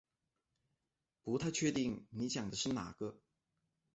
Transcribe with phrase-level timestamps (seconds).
[1.21, 3.19] 不太确定你讲的是哪个